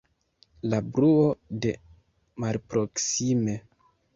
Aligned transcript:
La 0.69 0.79
bruo 0.95 1.27
de 1.67 1.75
malproksime. 2.45 3.59